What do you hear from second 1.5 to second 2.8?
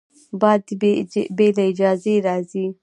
له اجازې راځي